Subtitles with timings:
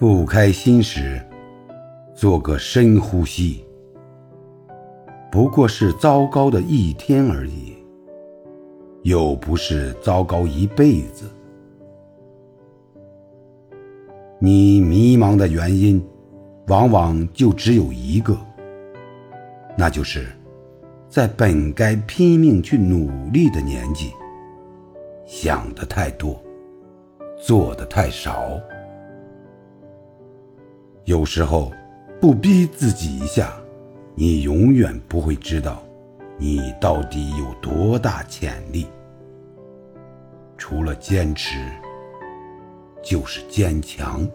[0.00, 1.20] 不开心时，
[2.14, 3.62] 做个深呼吸。
[5.30, 7.76] 不过是糟糕的一天而已，
[9.02, 11.30] 又不是糟糕一辈子。
[14.38, 16.02] 你迷茫的原因，
[16.68, 18.34] 往往就只有一个，
[19.76, 20.26] 那就是
[21.10, 24.10] 在本该拼命去努力的年纪，
[25.26, 26.42] 想的太多，
[27.38, 28.58] 做的太少。
[31.04, 31.72] 有时候，
[32.20, 33.52] 不逼自己一下。
[34.14, 35.82] 你永远不会知道，
[36.36, 38.86] 你到底有多大潜力。
[40.58, 41.58] 除了坚持，
[43.02, 44.28] 就是坚强。